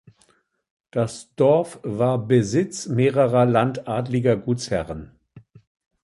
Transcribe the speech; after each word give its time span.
Das 0.89 1.31
Dorf 1.35 1.79
war 1.83 2.17
Besitz 2.17 2.87
mehrerer 2.87 3.45
landadliger 3.45 4.35
Gutsherren. 4.35 5.11